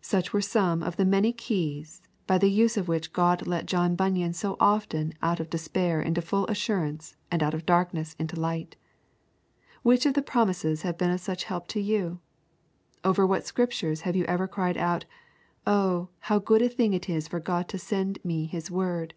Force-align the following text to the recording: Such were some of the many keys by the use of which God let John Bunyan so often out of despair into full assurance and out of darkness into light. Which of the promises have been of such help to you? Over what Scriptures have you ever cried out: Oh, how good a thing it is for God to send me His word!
Such 0.00 0.32
were 0.32 0.40
some 0.40 0.80
of 0.80 0.94
the 0.96 1.04
many 1.04 1.32
keys 1.32 2.00
by 2.28 2.38
the 2.38 2.48
use 2.52 2.76
of 2.76 2.86
which 2.86 3.12
God 3.12 3.48
let 3.48 3.66
John 3.66 3.96
Bunyan 3.96 4.32
so 4.32 4.56
often 4.60 5.12
out 5.22 5.40
of 5.40 5.50
despair 5.50 6.00
into 6.00 6.22
full 6.22 6.46
assurance 6.46 7.16
and 7.32 7.42
out 7.42 7.52
of 7.52 7.66
darkness 7.66 8.14
into 8.16 8.38
light. 8.38 8.76
Which 9.82 10.06
of 10.06 10.14
the 10.14 10.22
promises 10.22 10.82
have 10.82 10.96
been 10.96 11.10
of 11.10 11.18
such 11.18 11.42
help 11.42 11.66
to 11.70 11.80
you? 11.80 12.20
Over 13.02 13.26
what 13.26 13.44
Scriptures 13.44 14.02
have 14.02 14.14
you 14.14 14.24
ever 14.26 14.46
cried 14.46 14.76
out: 14.76 15.04
Oh, 15.66 16.10
how 16.20 16.38
good 16.38 16.62
a 16.62 16.68
thing 16.68 16.92
it 16.94 17.08
is 17.08 17.26
for 17.26 17.40
God 17.40 17.68
to 17.70 17.76
send 17.76 18.24
me 18.24 18.46
His 18.46 18.70
word! 18.70 19.14